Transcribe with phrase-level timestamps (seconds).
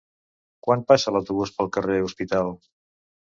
[0.67, 2.53] Quan passa l'autobús pel carrer Hospital?